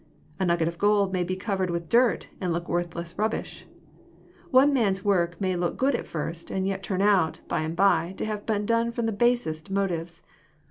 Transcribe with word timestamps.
A 0.39 0.45
nugget 0.45 0.67
of 0.67 0.79
gold 0.79 1.13
may 1.13 1.23
be 1.23 1.35
covered 1.35 1.69
with 1.69 1.87
dirt, 1.87 2.29
and 2.41 2.51
look 2.51 2.67
worthless 2.67 3.13
rubbish. 3.19 3.67
One 4.49 4.73
man's 4.73 5.05
work 5.05 5.39
may 5.39 5.55
look 5.55 5.77
good 5.77 5.93
at 5.93 6.07
first, 6.07 6.49
and 6.49 6.65
yet 6.65 6.81
turn 6.81 7.03
out,„by 7.03 7.59
and 7.61 7.75
by, 7.75 8.15
to 8.17 8.25
^ave 8.25 8.47
been 8.47 8.65
done 8.65 8.91
fVom 8.91 9.05
the 9.05 9.11
basest 9.11 9.69
motives. 9.69 10.23